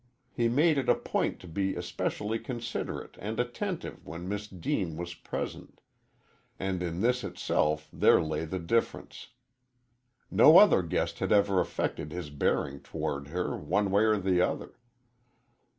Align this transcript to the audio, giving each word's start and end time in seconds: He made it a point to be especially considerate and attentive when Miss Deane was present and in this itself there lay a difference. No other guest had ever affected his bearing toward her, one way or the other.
He 0.31 0.49
made 0.49 0.79
it 0.79 0.89
a 0.89 0.95
point 0.95 1.39
to 1.41 1.47
be 1.47 1.75
especially 1.75 2.39
considerate 2.39 3.17
and 3.19 3.39
attentive 3.39 4.03
when 4.07 4.27
Miss 4.27 4.47
Deane 4.47 4.97
was 4.97 5.13
present 5.13 5.79
and 6.57 6.81
in 6.81 7.01
this 7.01 7.23
itself 7.23 7.87
there 7.93 8.19
lay 8.19 8.41
a 8.41 8.47
difference. 8.57 9.27
No 10.31 10.57
other 10.57 10.81
guest 10.81 11.19
had 11.19 11.31
ever 11.31 11.59
affected 11.59 12.11
his 12.11 12.31
bearing 12.31 12.79
toward 12.79 13.27
her, 13.27 13.55
one 13.55 13.91
way 13.91 14.01
or 14.05 14.17
the 14.17 14.41
other. 14.41 14.73